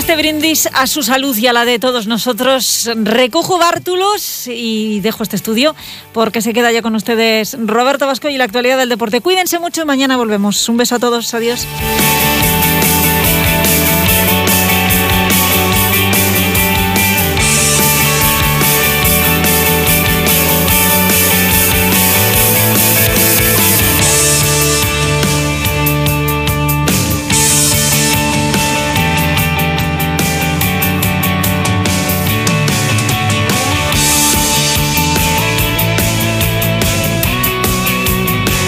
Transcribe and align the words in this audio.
Este 0.00 0.16
brindis 0.16 0.66
a 0.72 0.86
su 0.86 1.02
salud 1.02 1.36
y 1.36 1.46
a 1.46 1.52
la 1.52 1.66
de 1.66 1.78
todos 1.78 2.06
nosotros, 2.06 2.88
recojo 2.94 3.58
bártulos 3.58 4.46
y 4.46 5.00
dejo 5.00 5.22
este 5.22 5.36
estudio 5.36 5.76
porque 6.14 6.40
se 6.40 6.54
queda 6.54 6.72
ya 6.72 6.80
con 6.80 6.94
ustedes 6.94 7.54
Roberto 7.60 8.06
Vasco 8.06 8.30
y 8.30 8.38
la 8.38 8.44
actualidad 8.44 8.78
del 8.78 8.88
deporte. 8.88 9.20
Cuídense 9.20 9.58
mucho 9.58 9.82
y 9.82 9.84
mañana 9.84 10.16
volvemos. 10.16 10.66
Un 10.70 10.78
beso 10.78 10.94
a 10.94 11.00
todos. 11.00 11.34
Adiós. 11.34 11.66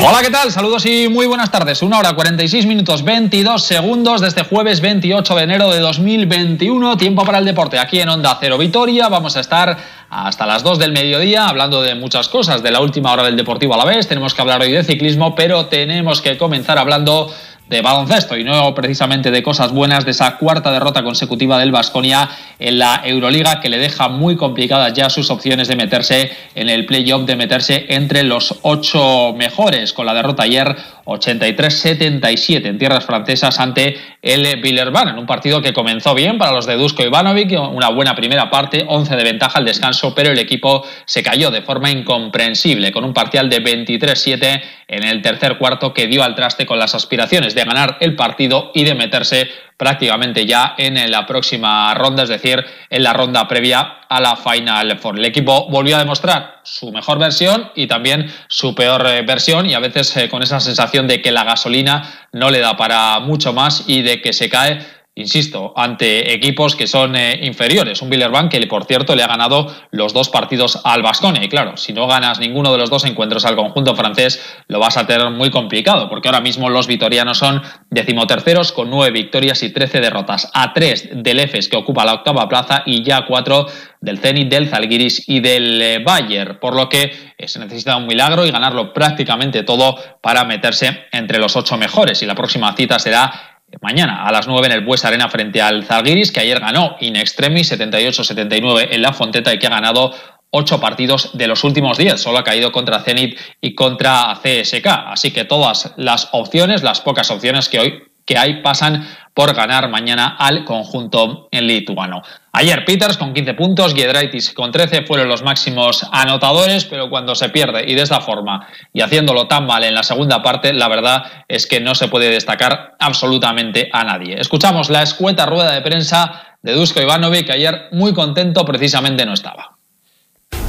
Hola, 0.05 0.21
¿qué 0.21 0.31
tal? 0.31 0.51
Saludos 0.51 0.85
y 0.85 1.09
muy 1.09 1.27
buenas 1.27 1.53
tardes. 1.53 1.81
Una 1.81 2.01
hora 2.01 2.15
46 2.15 2.67
minutos 2.67 3.05
22 3.05 3.63
segundos 3.63 4.21
de 4.21 4.27
este 4.27 4.43
jueves 4.43 4.81
28 4.81 5.37
de 5.37 5.43
enero 5.45 5.71
de 5.71 5.79
2021. 5.79 6.97
Tiempo 6.97 7.25
para 7.25 7.39
el 7.39 7.45
deporte 7.45 7.79
aquí 7.79 8.01
en 8.01 8.09
Onda 8.09 8.37
Cero 8.41 8.59
Vitoria. 8.59 9.09
Vamos 9.09 9.37
a 9.37 9.41
estar 9.41 9.79
hasta 10.11 10.45
las 10.45 10.65
2 10.65 10.81
del 10.81 10.91
mediodía 10.91 11.47
hablando 11.47 11.83
de 11.83 11.95
muchas 11.95 12.29
cosas 12.29 12.65
de 12.65 12.73
la 12.73 12.81
última 12.81 13.13
hora 13.13 13.23
del 13.23 13.37
Deportivo 13.37 13.75
a 13.75 13.77
la 13.77 13.85
vez. 13.85 14.09
Tenemos 14.09 14.35
que 14.35 14.43
hablar 14.43 14.61
hoy 14.63 14.73
de 14.73 14.83
ciclismo, 14.83 15.37
pero 15.37 15.67
tenemos 15.67 16.21
que 16.21 16.37
comenzar 16.37 16.79
hablando 16.79 17.33
de 17.73 17.81
baloncesto 17.81 18.37
y 18.37 18.45
no 18.45 18.75
precisamente 18.75 19.31
de 19.31 19.43
cosas 19.43 19.73
buenas 19.73 20.05
de 20.05 20.11
esa 20.11 20.37
cuarta 20.37 20.71
derrota 20.71 21.03
consecutiva 21.03 21.59
del 21.59 21.73
Vasconia 21.73 22.29
en 22.59 22.79
la 22.79 23.01
Euroliga 23.03 23.61
que 23.61 23.71
le 23.71 23.79
deja 23.79 24.09
muy 24.09 24.37
complicadas 24.37 24.93
ya 24.93 25.09
sus 25.09 25.31
opciones 25.31 25.69
de 25.69 25.77
meterse 25.77 26.31
en 26.55 26.69
el 26.69 26.85
playoff, 26.85 27.25
de 27.25 27.35
meterse 27.35 27.87
entre 27.89 28.25
los 28.25 28.57
ocho 28.61 29.33
mejores. 29.35 29.95
Con 29.95 30.05
la 30.05 30.13
derrota 30.13 30.43
ayer 30.43 30.77
83-77 31.05 32.67
en 32.67 32.79
tierras 32.79 33.05
francesas 33.05 33.59
ante 33.59 33.97
el 34.23 34.61
Villerban, 34.61 35.09
en 35.09 35.19
un 35.19 35.27
partido 35.27 35.61
que 35.61 35.73
comenzó 35.73 36.15
bien 36.15 36.39
para 36.39 36.53
los 36.53 36.67
de 36.67 36.77
Dusko 36.77 37.03
Ivanovic, 37.03 37.53
una 37.53 37.89
buena 37.89 38.15
primera 38.15 38.51
parte, 38.51 38.85
11 38.87 39.17
de 39.17 39.25
ventaja 39.25 39.59
al 39.59 39.65
descanso, 39.65 40.15
pero 40.15 40.31
el 40.31 40.39
equipo 40.39 40.85
se 41.05 41.23
cayó 41.23 41.51
de 41.51 41.63
forma 41.63 41.91
incomprensible 41.91 42.93
con 42.93 43.05
un 43.05 43.13
parcial 43.13 43.51
de 43.51 43.63
23-7 43.63 44.63
en 44.89 45.05
el 45.05 45.23
tercer 45.23 45.59
cuarto 45.59 45.93
que 45.93 46.07
dio 46.07 46.23
al 46.23 46.35
traste 46.35 46.67
con 46.67 46.79
las 46.79 46.95
aspiraciones 46.95 47.55
de 47.55 47.65
ganar 47.65 47.97
el 48.01 48.15
partido 48.15 48.71
y 48.75 48.85
de 48.85 48.95
meterse 48.95 49.49
prácticamente 49.83 50.47
ya 50.47 50.77
en 50.79 51.11
la 51.11 51.27
próxima 51.27 51.93
ronda, 51.95 52.23
es 52.23 52.29
decir, 52.29 52.65
en 52.89 53.03
la 53.03 53.13
ronda 53.13 53.49
previa 53.49 53.97
a 54.09 54.21
la 54.21 54.37
Final 54.37 54.97
Four. 54.97 55.19
El 55.19 55.25
equipo 55.25 55.69
volvió 55.71 55.97
a 55.97 55.99
demostrar 55.99 56.61
su 56.63 56.93
mejor 56.93 57.19
versión 57.19 57.73
y 57.75 57.89
también 57.89 58.33
su 58.47 58.77
peor 58.77 59.05
eh, 59.09 59.23
versión 59.23 59.67
y 59.67 59.75
a 59.75 59.81
veces 59.81 60.17
eh, 60.17 60.29
con 60.29 60.41
esa 60.41 60.61
sensación 60.61 61.09
de 61.09 61.21
que 61.21 61.33
la 61.33 61.43
gasolina 61.43 62.29
no 62.31 62.49
le 62.49 62.61
da 62.61 62.77
para 62.77 63.19
mucho 63.19 63.53
más 63.53 63.83
y 63.89 64.03
de 64.03 64.23
que 64.23 64.33
se 64.33 64.49
cae 64.49 64.87
insisto, 65.15 65.75
ante 65.77 66.33
equipos 66.33 66.75
que 66.75 66.87
son 66.87 67.15
eh, 67.17 67.41
inferiores. 67.43 68.01
Un 68.01 68.09
Villerban 68.09 68.49
que, 68.49 68.67
por 68.67 68.85
cierto, 68.85 69.15
le 69.15 69.23
ha 69.23 69.27
ganado 69.27 69.67
los 69.91 70.15
dos 70.15 70.31
partidos 70.31 70.81
al 70.85 71.03
Basconia. 71.03 71.45
Y 71.45 71.49
claro, 71.49 71.77
si 71.77 71.93
no 71.93 72.07
ganas 72.07 72.39
ninguno 72.39 72.73
de 72.73 72.79
los 72.79 72.89
dos 72.89 73.05
encuentros 73.05 73.45
al 73.45 73.57
conjunto 73.57 73.95
francés, 73.95 74.43
lo 74.69 74.79
vas 74.79 74.97
a 74.97 75.07
tener 75.07 75.31
muy 75.31 75.51
complicado, 75.51 76.09
porque 76.09 76.29
ahora 76.29 76.41
mismo 76.41 76.71
los 76.71 76.87
vitorianos 76.87 77.39
son 77.39 77.63
decimoterceros 77.91 78.73
con 78.73 78.89
nueve 78.89 79.13
victorias 79.13 79.63
y 79.63 79.71
trece 79.71 80.01
derrotas. 80.01 80.51
A 80.55 80.73
tres 80.73 81.09
del 81.13 81.41
EFES, 81.41 81.69
que 81.69 81.77
ocupa 81.77 82.07
la 82.07 82.15
octava 82.15 82.49
plaza, 82.49 82.83
y 82.87 83.03
ya 83.03 83.27
cuatro 83.27 83.67
del 84.01 84.19
Zenit, 84.19 84.49
del 84.49 84.69
Zalgiris 84.69 85.29
y 85.29 85.41
del 85.41 85.83
eh, 85.83 85.99
Bayer, 86.03 86.59
por 86.59 86.75
lo 86.75 86.89
que 86.89 87.35
eh, 87.37 87.49
se 87.49 87.59
necesita 87.59 87.97
un 87.97 88.07
milagro 88.07 88.47
y 88.47 88.51
ganarlo 88.51 88.93
prácticamente 88.93 89.63
todo 89.63 89.97
para 90.21 90.45
meterse 90.45 91.05
entre 91.13 91.39
los 91.39 91.55
ocho 91.55 91.77
mejores. 91.77 92.23
Y 92.23 92.27
la 92.27 92.35
próxima 92.35 92.75
cita 92.75 92.99
será 92.99 93.52
mañana 93.81 94.27
a 94.27 94.33
las 94.33 94.47
9 94.47 94.67
en 94.67 94.73
el 94.73 94.81
Bues 94.83 95.05
Arena 95.05 95.29
frente 95.29 95.61
al 95.63 95.85
Zalgiris, 95.85 96.33
que 96.33 96.41
ayer 96.41 96.61
ganó 96.61 96.97
in 97.01 97.17
extremis 97.17 97.73
78-79 97.73 98.89
en 98.91 99.03
la 99.03 99.13
Fonteta 99.13 99.53
y 99.53 99.59
que 99.59 99.67
ha 99.67 99.71
ganado 99.71 100.13
ocho 100.51 100.81
partidos 100.81 101.31
de 101.33 101.47
los 101.47 101.65
últimos 101.65 101.97
10. 101.99 102.21
Solo 102.21 102.39
ha 102.39 102.45
caído 102.45 102.71
contra 102.71 103.01
Zenit 103.01 103.39
y 103.61 103.75
contra 103.75 104.39
CSK. 104.43 104.87
Así 104.87 105.31
que 105.31 105.45
todas 105.45 105.95
las 105.97 106.29
opciones, 106.33 106.83
las 106.83 107.01
pocas 107.01 107.31
opciones 107.31 107.69
que 107.69 107.81
hoy 107.81 108.03
que 108.25 108.39
hay 108.39 108.63
pasan 108.63 109.09
por 109.35 109.55
ganar 109.55 109.89
mañana 109.89 110.37
al 110.39 110.65
conjunto 110.65 111.49
lituano. 111.51 112.23
Ayer 112.53 112.85
Peters 112.85 113.17
con 113.17 113.33
15 113.33 113.55
puntos, 113.55 113.95
Giedraitis 113.95 114.53
con 114.53 114.71
13 114.71 115.07
fueron 115.07 115.29
los 115.29 115.43
máximos 115.43 116.07
anotadores, 116.13 116.85
pero 116.85 117.09
cuando 117.09 117.35
se 117.35 117.49
pierde 117.49 117.85
y 117.91 117.95
de 117.95 118.03
esta 118.03 118.21
forma 118.21 118.67
y 118.93 119.01
haciéndolo 119.01 119.49
tan 119.49 119.67
mal 119.67 119.85
en 119.85 119.95
la 119.95 120.03
segunda 120.03 120.43
parte, 120.43 120.75
la 120.75 120.89
verdad 120.89 121.25
es 121.49 121.67
que 121.67 121.81
no 121.81 121.95
se 121.95 122.09
puede 122.09 122.31
destacar 122.31 122.95
absolutamente 122.99 123.89
a 123.93 124.05
nadie. 124.05 124.39
Escuchamos 124.39 124.91
la 124.91 125.03
escueta 125.03 125.47
rueda 125.47 125.73
de 125.73 125.81
prensa 125.81 126.57
de 126.61 126.73
Dusko 126.73 127.01
Ivanovic, 127.01 127.47
que 127.47 127.53
ayer 127.53 127.89
muy 127.93 128.13
contento 128.13 128.65
precisamente 128.67 129.25
no 129.25 129.33
estaba. 129.33 129.77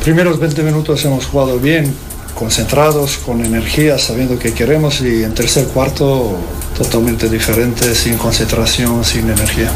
Primeros 0.04 0.40
20 0.40 0.64
minutos 0.64 1.04
hemos 1.06 1.26
jugado 1.26 1.60
bien, 1.60 1.96
concentrados, 2.34 3.18
con 3.18 3.46
energía, 3.46 3.98
sabiendo 3.98 4.40
que 4.40 4.54
queremos 4.54 5.02
y 5.02 5.24
en 5.24 5.34
tercer 5.34 5.68
cuarto 5.68 6.38
totalmente 6.78 7.30
diferente, 7.30 7.94
sin 7.96 8.18
concentración, 8.18 9.04
sin 9.04 9.30
energía. 9.30 9.70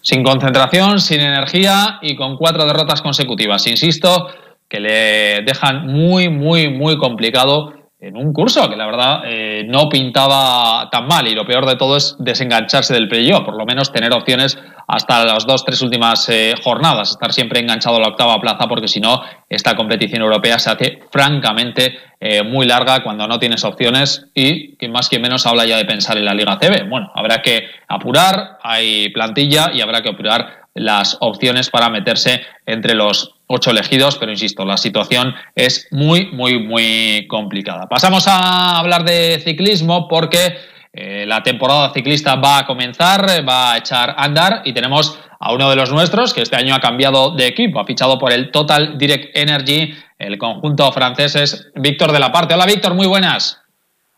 Sin 0.00 0.22
concentración, 0.22 1.00
sin 1.00 1.20
energía 1.20 1.98
y 2.00 2.16
con 2.16 2.36
cuatro 2.36 2.64
derrotas 2.64 3.02
consecutivas. 3.02 3.66
Insisto 3.66 4.28
que 4.68 4.80
le 4.80 5.42
dejan 5.42 5.86
muy, 5.86 6.28
muy, 6.28 6.68
muy 6.70 6.98
complicado 6.98 7.77
en 8.00 8.16
un 8.16 8.32
curso 8.32 8.68
que 8.70 8.76
la 8.76 8.86
verdad 8.86 9.22
eh, 9.26 9.64
no 9.66 9.88
pintaba 9.88 10.88
tan 10.90 11.06
mal 11.06 11.26
y 11.26 11.34
lo 11.34 11.44
peor 11.44 11.66
de 11.66 11.74
todo 11.74 11.96
es 11.96 12.14
desengancharse 12.20 12.94
del 12.94 13.08
playoff, 13.08 13.44
por 13.44 13.58
lo 13.58 13.66
menos 13.66 13.90
tener 13.90 14.12
opciones 14.12 14.56
hasta 14.86 15.24
las 15.24 15.46
dos, 15.46 15.64
tres 15.64 15.82
últimas 15.82 16.28
eh, 16.28 16.54
jornadas, 16.62 17.10
estar 17.10 17.32
siempre 17.32 17.58
enganchado 17.58 17.96
a 17.96 18.00
la 18.00 18.08
octava 18.08 18.40
plaza 18.40 18.68
porque 18.68 18.86
si 18.86 19.00
no 19.00 19.20
esta 19.48 19.74
competición 19.74 20.22
europea 20.22 20.60
se 20.60 20.70
hace 20.70 20.98
francamente 21.10 21.98
eh, 22.20 22.44
muy 22.44 22.66
larga 22.66 23.02
cuando 23.02 23.26
no 23.26 23.38
tienes 23.40 23.64
opciones 23.64 24.26
y 24.32 24.76
quien 24.76 24.92
más 24.92 25.08
que 25.08 25.18
menos 25.18 25.44
habla 25.46 25.66
ya 25.66 25.76
de 25.76 25.84
pensar 25.84 26.16
en 26.18 26.24
la 26.24 26.34
Liga 26.34 26.56
CB. 26.56 26.88
Bueno, 26.88 27.10
habrá 27.14 27.42
que 27.42 27.64
apurar, 27.88 28.58
hay 28.62 29.08
plantilla 29.08 29.70
y 29.74 29.80
habrá 29.80 30.02
que 30.02 30.10
apurar 30.10 30.68
las 30.74 31.16
opciones 31.20 31.68
para 31.70 31.90
meterse 31.90 32.42
entre 32.64 32.94
los 32.94 33.37
ocho 33.48 33.70
elegidos, 33.70 34.16
pero 34.16 34.30
insisto, 34.30 34.64
la 34.64 34.76
situación 34.76 35.34
es 35.54 35.88
muy, 35.90 36.30
muy, 36.32 36.62
muy 36.62 37.26
complicada. 37.26 37.88
Pasamos 37.88 38.28
a 38.28 38.78
hablar 38.78 39.04
de 39.04 39.40
ciclismo 39.42 40.06
porque 40.06 40.56
eh, 40.92 41.24
la 41.26 41.42
temporada 41.42 41.92
ciclista 41.92 42.36
va 42.36 42.58
a 42.58 42.66
comenzar, 42.66 43.26
va 43.48 43.72
a 43.72 43.78
echar 43.78 44.14
andar 44.16 44.62
y 44.64 44.72
tenemos 44.72 45.18
a 45.40 45.52
uno 45.52 45.70
de 45.70 45.76
los 45.76 45.92
nuestros 45.92 46.34
que 46.34 46.42
este 46.42 46.56
año 46.56 46.74
ha 46.74 46.80
cambiado 46.80 47.34
de 47.34 47.46
equipo, 47.46 47.80
ha 47.80 47.84
fichado 47.84 48.18
por 48.18 48.32
el 48.32 48.50
Total 48.50 48.98
Direct 48.98 49.36
Energy, 49.36 49.94
el 50.18 50.36
conjunto 50.36 50.90
francés 50.92 51.34
es 51.36 51.72
Víctor 51.74 52.12
de 52.12 52.18
la 52.18 52.32
Parte. 52.32 52.54
Hola 52.54 52.66
Víctor, 52.66 52.94
muy 52.94 53.06
buenas. 53.06 53.62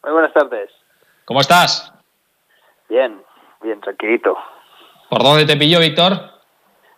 Muy 0.03 0.13
buenas 0.13 0.33
tardes. 0.33 0.71
¿Cómo 1.25 1.41
estás? 1.41 1.93
Bien, 2.89 3.23
bien, 3.63 3.81
tranquilito. 3.81 4.37
¿Por 5.09 5.23
dónde 5.23 5.45
te 5.45 5.57
pilló, 5.57 5.79
Víctor? 5.79 6.13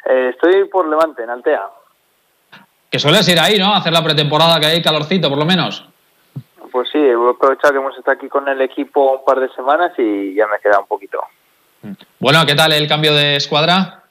Eh, 0.05 0.31
estoy 0.31 0.69
por 0.69 0.89
Levante, 0.89 1.23
en 1.23 1.31
Altea. 1.31 1.82
Que 2.93 2.99
sueles 2.99 3.27
ir 3.27 3.41
ahí, 3.41 3.59
¿no? 3.59 3.75
hacer 3.75 3.91
la 3.91 4.05
pretemporada, 4.05 4.61
que 4.61 4.67
hay 4.67 4.83
calorcito, 4.83 5.31
por 5.31 5.39
lo 5.39 5.47
menos. 5.47 5.89
Pues 6.71 6.91
sí, 6.93 6.99
he 6.99 7.15
aprovechado 7.15 7.73
que 7.73 7.79
hemos 7.79 7.97
estado 7.97 8.19
aquí 8.19 8.29
con 8.29 8.47
el 8.47 8.61
equipo 8.61 9.17
un 9.17 9.25
par 9.25 9.41
de 9.41 9.49
semanas 9.55 9.93
y 9.97 10.35
ya 10.35 10.47
me 10.47 10.59
queda 10.59 10.79
un 10.79 10.87
poquito. 10.87 11.19
Bueno, 12.19 12.45
¿qué 12.47 12.55
tal 12.55 12.71
el 12.75 12.87
cambio 12.87 13.15
de 13.15 13.37
escuadra? 13.37 14.03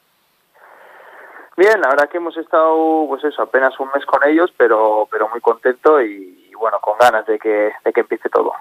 Bien, 1.56 1.80
la 1.80 1.90
verdad 1.90 2.10
que 2.10 2.18
hemos 2.18 2.36
estado, 2.38 3.06
pues 3.08 3.24
eso, 3.24 3.44
apenas 3.44 3.80
un 3.80 3.90
mes 3.94 4.04
con 4.04 4.28
ellos, 4.28 4.52
pero, 4.58 5.08
pero 5.12 5.30
muy 5.30 5.42
contento 5.42 6.02
y, 6.02 6.48
y 6.50 6.56
bueno, 6.56 6.80
con 6.82 6.98
ganas 6.98 7.28
de 7.28 7.38
que, 7.38 7.74
de 7.86 7.94
que 7.94 8.02
empiece 8.02 8.30
todo. 8.30 8.52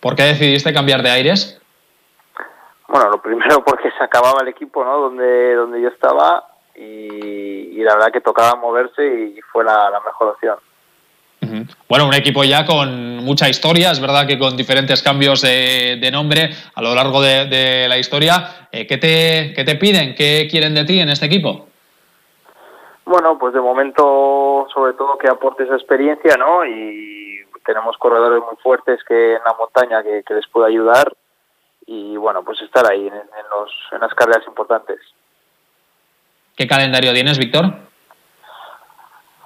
¿Por 0.00 0.16
qué 0.16 0.24
decidiste 0.24 0.74
cambiar 0.74 1.00
de 1.00 1.10
aires? 1.10 1.62
Bueno, 2.88 3.08
lo 3.08 3.22
primero 3.22 3.62
porque 3.64 3.92
se 3.96 4.02
acababa 4.02 4.42
el 4.42 4.48
equipo, 4.48 4.84
¿no? 4.84 4.98
Donde, 4.98 5.54
donde 5.54 5.80
yo 5.80 5.90
estaba 5.90 6.53
y, 6.76 7.82
la 7.82 7.94
verdad 7.94 8.12
que 8.12 8.20
tocaba 8.22 8.54
moverse 8.56 9.06
y 9.06 9.40
fue 9.52 9.62
la, 9.64 9.90
mejor 10.04 10.28
opción. 10.28 10.56
Bueno, 11.88 12.06
un 12.06 12.14
equipo 12.14 12.42
ya 12.42 12.64
con 12.64 13.16
mucha 13.18 13.48
historia, 13.50 13.90
es 13.90 14.00
verdad 14.00 14.26
que 14.26 14.38
con 14.38 14.56
diferentes 14.56 15.02
cambios 15.02 15.42
de, 15.42 16.08
nombre 16.10 16.50
a 16.74 16.80
lo 16.80 16.94
largo 16.94 17.20
de, 17.20 17.86
la 17.86 17.98
historia. 17.98 18.68
Eh, 18.72 18.86
¿qué, 18.86 18.96
te, 18.96 19.52
¿Qué 19.54 19.64
te 19.64 19.76
piden? 19.76 20.14
¿Qué 20.14 20.48
quieren 20.50 20.74
de 20.74 20.84
ti 20.84 20.98
en 21.00 21.10
este 21.10 21.26
equipo? 21.26 21.66
Bueno, 23.04 23.38
pues 23.38 23.52
de 23.52 23.60
momento 23.60 24.66
sobre 24.72 24.94
todo 24.94 25.18
que 25.18 25.28
aporte 25.28 25.64
esa 25.64 25.74
experiencia, 25.74 26.36
¿no? 26.38 26.64
Y 26.64 27.40
tenemos 27.66 27.98
corredores 27.98 28.42
muy 28.42 28.56
fuertes 28.62 29.04
que 29.04 29.34
en 29.34 29.42
la 29.44 29.54
montaña 29.58 30.02
que, 30.02 30.22
que 30.26 30.34
les 30.34 30.46
puede 30.48 30.68
ayudar 30.68 31.12
y 31.86 32.16
bueno, 32.16 32.42
pues 32.42 32.60
estar 32.62 32.90
ahí 32.90 33.06
en, 33.06 33.12
los, 33.12 33.70
en 33.92 34.00
las 34.00 34.14
carreras 34.14 34.46
importantes. 34.46 35.00
¿Qué 36.56 36.66
calendario 36.66 37.12
tienes, 37.12 37.38
Víctor? 37.38 37.66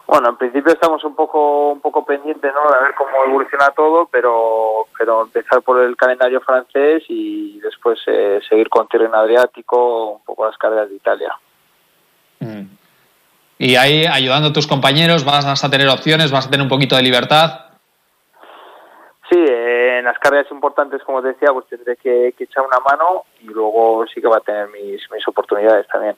Bueno, 0.07 0.31
en 0.31 0.37
principio 0.37 0.73
estamos 0.73 1.05
un 1.05 1.15
poco 1.15 1.71
un 1.71 1.81
poco 1.81 2.05
pendientes, 2.05 2.51
¿no? 2.55 2.71
De 2.73 2.83
ver 2.83 2.95
cómo 2.97 3.25
evoluciona 3.27 3.71
todo, 3.77 4.09
pero 4.11 4.87
pero 4.99 5.23
empezar 5.23 5.61
por 5.61 5.83
el 5.83 5.97
calendario 5.97 6.41
francés 6.41 7.05
y 7.09 7.61
después 7.61 7.99
eh, 8.07 8.41
seguir 8.49 8.71
con 8.71 8.89
Tirreno 8.89 9.17
Adriático, 9.17 10.13
un 10.13 10.25
poco 10.25 10.47
las 10.47 10.57
carreras 10.57 10.89
de 10.89 10.97
Italia. 10.97 11.35
Mm. 12.41 12.63
Y 13.59 13.77
ahí 13.77 14.07
ayudando 14.07 14.49
a 14.49 14.53
tus 14.53 14.67
compañeros, 14.67 15.25
vas 15.25 15.63
a 15.63 15.71
tener 15.71 15.89
opciones, 15.89 16.33
vas 16.33 16.47
a 16.47 16.51
tener 16.51 16.63
un 16.63 16.71
poquito 16.71 16.97
de 16.97 17.03
libertad. 17.03 17.67
Sí, 19.31 19.37
en 19.39 20.05
las 20.07 20.19
carreras 20.19 20.51
importantes, 20.51 21.03
como 21.03 21.21
te 21.21 21.29
decía, 21.29 21.53
pues 21.53 21.67
tendré 21.67 21.97
que, 21.97 22.29
echar 22.39 22.65
una 22.65 22.79
mano 22.81 23.25
y 23.43 23.49
luego 23.49 24.07
sí 24.07 24.23
que 24.23 24.29
va 24.29 24.39
a 24.39 24.41
tener 24.41 24.69
mis, 24.69 25.03
mis 25.11 25.29
oportunidades 25.29 25.87
también. 25.89 26.17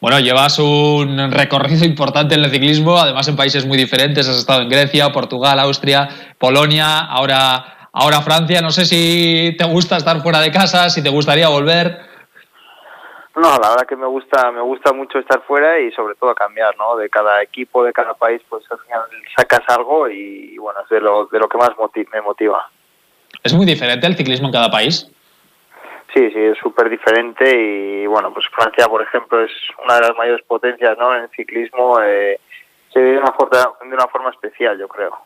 Bueno, 0.00 0.18
llevas 0.18 0.58
un 0.58 1.30
recorrido 1.30 1.84
importante 1.84 2.34
en 2.34 2.42
el 2.42 2.50
ciclismo, 2.50 2.96
además 2.96 3.28
en 3.28 3.36
países 3.36 3.66
muy 3.66 3.76
diferentes. 3.76 4.26
Has 4.26 4.38
estado 4.38 4.62
en 4.62 4.70
Grecia, 4.70 5.12
Portugal, 5.12 5.58
Austria, 5.58 6.08
Polonia, 6.38 7.00
ahora, 7.00 7.88
ahora 7.92 8.22
Francia. 8.22 8.62
No 8.62 8.70
sé 8.70 8.86
si 8.86 9.54
te 9.58 9.64
gusta 9.64 9.98
estar 9.98 10.22
fuera 10.22 10.40
de 10.40 10.50
casa, 10.50 10.88
si 10.88 11.02
te 11.02 11.10
gustaría 11.10 11.50
volver. 11.50 11.98
No, 13.36 13.58
la 13.58 13.70
verdad 13.70 13.86
que 13.86 13.96
me 13.96 14.06
gusta, 14.06 14.50
me 14.50 14.62
gusta 14.62 14.94
mucho 14.94 15.18
estar 15.18 15.42
fuera 15.42 15.78
y 15.78 15.92
sobre 15.92 16.14
todo 16.14 16.34
cambiar, 16.34 16.74
¿no? 16.78 16.96
De 16.96 17.10
cada 17.10 17.42
equipo, 17.42 17.84
de 17.84 17.92
cada 17.92 18.14
país, 18.14 18.40
pues 18.48 18.64
al 18.70 18.78
final 18.78 19.02
sacas 19.36 19.60
algo 19.68 20.08
y 20.08 20.56
bueno, 20.56 20.80
es 20.82 20.88
de 20.88 21.00
lo, 21.00 21.26
de 21.26 21.38
lo 21.38 21.48
que 21.48 21.58
más 21.58 21.70
me 22.12 22.20
motiva. 22.22 22.70
¿Es 23.42 23.52
muy 23.52 23.66
diferente 23.66 24.06
el 24.06 24.16
ciclismo 24.16 24.48
en 24.48 24.52
cada 24.52 24.70
país? 24.70 25.10
Sí, 26.14 26.30
sí, 26.30 26.38
es 26.38 26.58
súper 26.58 26.90
diferente 26.90 27.44
y 27.56 28.06
bueno, 28.06 28.32
pues 28.32 28.46
Francia, 28.48 28.86
por 28.88 29.02
ejemplo, 29.02 29.44
es 29.44 29.52
una 29.84 29.94
de 29.94 30.00
las 30.00 30.16
mayores 30.16 30.44
potencias 30.46 30.98
¿no? 30.98 31.14
en 31.14 31.22
el 31.24 31.30
ciclismo. 31.30 32.00
Eh, 32.02 32.40
se 32.92 32.98
vive 32.98 33.12
de 33.12 33.18
una, 33.18 33.32
forma, 33.32 33.58
de 33.80 33.94
una 33.94 34.06
forma 34.08 34.30
especial, 34.30 34.76
yo 34.78 34.88
creo. 34.88 35.16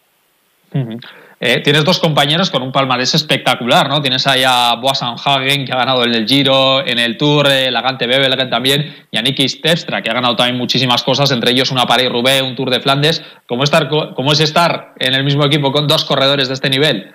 Eh, 1.40 1.60
tienes 1.60 1.84
dos 1.84 2.00
compañeros 2.00 2.50
con 2.50 2.62
un 2.62 2.72
palmarés 2.72 3.14
espectacular, 3.14 3.88
¿no? 3.88 4.02
Tienes 4.02 4.26
ahí 4.26 4.42
a 4.44 4.74
Boasson 4.74 5.14
Hagen, 5.24 5.64
que 5.64 5.72
ha 5.72 5.76
ganado 5.76 6.04
en 6.04 6.12
el 6.14 6.26
Giro, 6.26 6.84
en 6.84 6.98
el 6.98 7.16
Tour, 7.16 7.46
eh, 7.48 7.70
Lagante 7.70 8.08
Bebelgen 8.08 8.50
también, 8.50 9.06
y 9.10 9.16
a 9.16 9.22
Niki 9.22 9.48
Stepstra, 9.48 10.02
que 10.02 10.10
ha 10.10 10.14
ganado 10.14 10.34
también 10.34 10.58
muchísimas 10.58 11.04
cosas, 11.04 11.30
entre 11.30 11.52
ellos 11.52 11.70
una 11.70 11.86
Paris-Roubaix, 11.86 12.42
un 12.42 12.56
Tour 12.56 12.70
de 12.70 12.80
Flandes. 12.80 13.22
¿Cómo, 13.46 13.62
estar, 13.62 13.88
¿Cómo 13.88 14.32
es 14.32 14.40
estar 14.40 14.94
en 14.98 15.14
el 15.14 15.22
mismo 15.22 15.44
equipo 15.44 15.70
con 15.70 15.86
dos 15.86 16.04
corredores 16.04 16.48
de 16.48 16.54
este 16.54 16.70
nivel? 16.70 17.14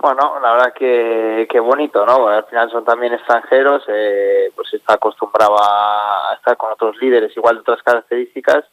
Bueno, 0.00 0.38
la 0.42 0.52
verdad 0.52 0.72
que, 0.74 1.46
que 1.50 1.58
bonito, 1.58 2.04
¿no? 2.04 2.28
Al 2.28 2.44
final 2.44 2.70
son 2.70 2.84
también 2.84 3.14
extranjeros, 3.14 3.82
eh, 3.88 4.50
pues 4.54 4.72
está 4.74 4.94
acostumbrado 4.94 5.56
a 5.58 6.34
estar 6.36 6.56
con 6.56 6.72
otros 6.72 6.96
líderes 7.00 7.34
igual 7.36 7.56
de 7.56 7.60
otras 7.62 7.82
características, 7.82 8.64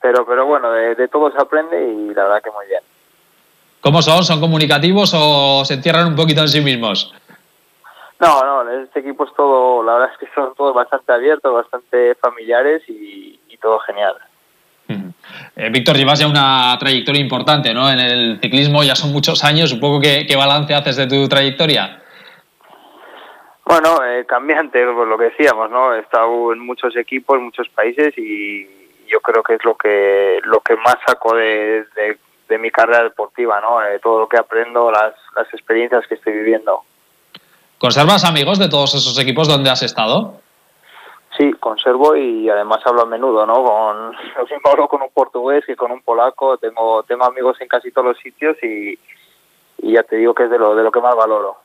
pero 0.00 0.24
pero 0.24 0.46
bueno, 0.46 0.70
de, 0.70 1.08
todo 1.08 1.30
se 1.32 1.38
aprende 1.38 1.92
y 1.92 2.14
la 2.14 2.24
verdad 2.24 2.42
que 2.42 2.50
muy 2.50 2.66
bien. 2.66 2.82
¿Cómo 3.80 4.00
son? 4.00 4.24
¿Son 4.24 4.40
comunicativos 4.40 5.12
o 5.14 5.64
se 5.64 5.74
encierran 5.74 6.06
un 6.08 6.16
poquito 6.16 6.40
en 6.40 6.48
sí 6.48 6.60
mismos? 6.60 7.12
No, 8.20 8.42
no, 8.42 8.70
este 8.70 9.00
equipo 9.00 9.24
es 9.24 9.34
todo, 9.34 9.82
la 9.82 9.94
verdad 9.94 10.10
es 10.12 10.18
que 10.18 10.34
son 10.34 10.54
todos 10.54 10.74
bastante 10.74 11.12
abiertos, 11.12 11.52
bastante 11.52 12.14
familiares 12.16 12.82
y 12.88 13.38
todo 13.60 13.80
genial. 13.80 14.14
Eh, 14.88 15.68
Víctor, 15.70 15.96
llevas 15.96 16.18
ya 16.18 16.26
una 16.26 16.76
trayectoria 16.78 17.20
importante 17.20 17.74
¿no? 17.74 17.90
en 17.90 18.00
el 18.00 18.38
ciclismo, 18.40 18.82
ya 18.82 18.94
son 18.94 19.12
muchos 19.12 19.44
años. 19.44 19.72
Un 19.72 19.80
poco, 19.80 20.00
¿qué, 20.00 20.34
balance 20.36 20.74
haces 20.74 20.96
de 20.96 21.06
tu 21.06 21.28
trayectoria? 21.28 22.02
Bueno, 23.64 24.02
eh, 24.02 24.24
cambiante, 24.26 24.82
por 24.86 25.06
lo 25.06 25.18
que 25.18 25.24
decíamos, 25.24 25.70
¿no? 25.70 25.94
He 25.94 26.00
estado 26.00 26.54
en 26.54 26.60
muchos 26.60 26.96
equipos, 26.96 27.36
en 27.36 27.44
muchos 27.44 27.68
países 27.68 28.16
y 28.16 28.66
yo 29.06 29.20
creo 29.20 29.42
que 29.42 29.54
es 29.54 29.64
lo 29.64 29.76
que 29.76 30.40
lo 30.44 30.60
que 30.60 30.76
más 30.76 30.96
saco 31.06 31.34
de, 31.34 31.84
mi 32.58 32.70
carrera 32.70 33.02
deportiva, 33.02 33.60
¿no? 33.60 33.82
Eh, 33.82 33.98
todo 34.02 34.20
lo 34.20 34.28
que 34.28 34.38
aprendo, 34.38 34.90
las, 34.90 35.12
las 35.36 35.52
experiencias 35.52 36.06
que 36.06 36.14
estoy 36.14 36.32
viviendo. 36.32 36.82
¿Conservas 37.76 38.24
amigos 38.24 38.58
de 38.58 38.68
todos 38.70 38.94
esos 38.94 39.18
equipos 39.18 39.48
donde 39.48 39.68
has 39.68 39.82
estado? 39.82 40.40
Sí, 41.38 41.52
conservo 41.60 42.16
y 42.16 42.50
además 42.50 42.80
hablo 42.84 43.02
a 43.02 43.06
menudo, 43.06 43.46
¿no? 43.46 43.62
Con, 43.62 44.16
hablo 44.64 44.88
con 44.88 45.02
un 45.02 45.10
portugués 45.14 45.62
y 45.68 45.76
con 45.76 45.92
un 45.92 46.02
polaco, 46.02 46.58
tengo, 46.58 47.04
tengo 47.04 47.24
amigos 47.24 47.56
en 47.60 47.68
casi 47.68 47.92
todos 47.92 48.08
los 48.08 48.18
sitios 48.18 48.56
y, 48.62 48.98
ya 49.80 50.02
te 50.02 50.16
digo 50.16 50.34
que 50.34 50.44
es 50.44 50.50
de 50.50 50.58
lo, 50.58 50.74
de 50.74 50.82
lo 50.82 50.90
que 50.90 51.00
más 51.00 51.14
valoro. 51.14 51.56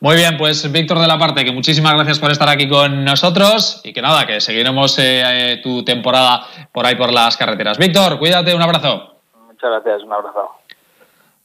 Muy 0.00 0.16
bien, 0.16 0.36
pues 0.36 0.70
Víctor 0.70 0.98
de 0.98 1.06
la 1.06 1.18
Parte, 1.18 1.42
que 1.42 1.52
muchísimas 1.52 1.94
gracias 1.94 2.18
por 2.18 2.30
estar 2.30 2.50
aquí 2.50 2.68
con 2.68 3.02
nosotros 3.02 3.80
y 3.82 3.94
que 3.94 4.02
nada, 4.02 4.26
que 4.26 4.42
seguiremos 4.42 4.98
eh, 4.98 5.22
eh, 5.24 5.60
tu 5.62 5.82
temporada 5.82 6.46
por 6.70 6.84
ahí 6.84 6.96
por 6.96 7.12
las 7.12 7.38
carreteras. 7.38 7.78
Víctor, 7.78 8.18
cuídate, 8.18 8.54
un 8.54 8.62
abrazo. 8.62 9.16
Muchas 9.46 9.70
gracias, 9.70 10.02
un 10.02 10.12
abrazo. 10.12 10.50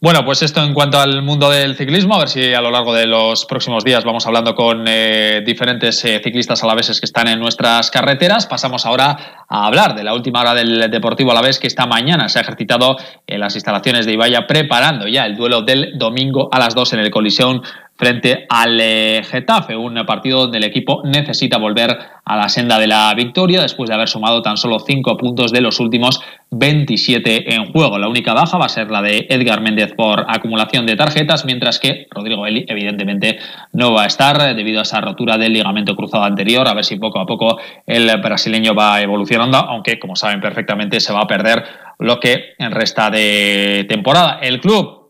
Bueno, 0.05 0.23
pues 0.23 0.43
esto 0.43 0.63
en 0.63 0.75
cuanto 0.75 0.99
al 0.99 1.23
mundo 1.23 1.49
del 1.49 1.75
ciclismo, 1.75 2.13
a 2.13 2.19
ver 2.19 2.29
si 2.29 2.53
a 2.53 2.61
lo 2.61 2.69
largo 2.69 2.93
de 2.93 3.07
los 3.07 3.43
próximos 3.45 3.83
días 3.83 4.03
vamos 4.03 4.27
hablando 4.27 4.53
con 4.53 4.85
eh, 4.87 5.41
diferentes 5.43 6.05
eh, 6.05 6.21
ciclistas 6.23 6.63
alaveses 6.63 6.99
que 6.99 7.07
están 7.07 7.27
en 7.27 7.39
nuestras 7.39 7.89
carreteras. 7.89 8.45
Pasamos 8.45 8.85
ahora 8.85 9.45
a 9.49 9.65
hablar 9.65 9.95
de 9.95 10.03
la 10.03 10.13
última 10.13 10.41
hora 10.41 10.53
del 10.53 10.91
Deportivo 10.91 11.31
Alavés 11.31 11.57
que 11.57 11.65
esta 11.65 11.87
mañana 11.87 12.29
se 12.29 12.37
ha 12.37 12.43
ejercitado 12.43 12.97
en 13.25 13.39
las 13.39 13.55
instalaciones 13.55 14.05
de 14.05 14.13
Ibaya 14.13 14.45
preparando 14.45 15.07
ya 15.07 15.25
el 15.25 15.35
duelo 15.35 15.63
del 15.63 15.97
domingo 15.97 16.49
a 16.51 16.59
las 16.59 16.75
2 16.75 16.93
en 16.93 16.99
el 16.99 17.09
Colisión 17.09 17.63
frente 17.97 18.45
al 18.49 18.77
eh, 18.81 19.21
Getafe, 19.23 19.75
un 19.75 19.95
partido 20.05 20.41
donde 20.41 20.57
el 20.57 20.65
equipo 20.65 21.01
necesita 21.05 21.57
volver 21.57 21.97
a 22.25 22.35
la 22.35 22.49
senda 22.49 22.77
de 22.77 22.87
la 22.87 23.13
victoria 23.13 23.61
después 23.61 23.87
de 23.87 23.95
haber 23.95 24.09
sumado 24.09 24.41
tan 24.41 24.57
solo 24.57 24.79
5 24.79 25.15
puntos 25.17 25.51
de 25.51 25.61
los 25.61 25.79
últimos 25.79 26.21
27 26.51 27.55
en 27.55 27.71
juego. 27.71 27.97
La 27.97 28.09
única 28.09 28.33
baja 28.33 28.57
va 28.57 28.65
a 28.65 28.69
ser 28.69 28.91
la 28.91 29.01
de 29.01 29.27
Edgar 29.29 29.61
Méndez 29.61 29.93
por 29.95 30.25
acumulación 30.27 30.85
de 30.85 30.95
tarjetas, 30.95 31.45
mientras 31.45 31.79
que 31.79 32.07
Rodrigo 32.11 32.45
Eli 32.45 32.65
evidentemente 32.67 33.39
no 33.71 33.93
va 33.93 34.03
a 34.03 34.07
estar 34.07 34.55
debido 34.55 34.79
a 34.79 34.83
esa 34.83 34.99
rotura 34.99 35.37
del 35.37 35.53
ligamento 35.53 35.95
cruzado 35.95 36.23
anterior, 36.23 36.67
a 36.67 36.73
ver 36.73 36.83
si 36.83 36.97
poco 36.97 37.19
a 37.19 37.25
poco 37.25 37.59
el 37.85 38.09
brasileño 38.21 38.75
va 38.75 39.01
evolucionando, 39.01 39.57
aunque 39.57 39.99
como 39.99 40.15
saben 40.15 40.41
perfectamente 40.41 40.99
se 40.99 41.13
va 41.13 41.21
a 41.21 41.27
perder 41.27 41.63
lo 41.99 42.19
que 42.19 42.55
resta 42.57 43.09
de 43.09 43.85
temporada. 43.87 44.39
El 44.41 44.59
club 44.59 45.04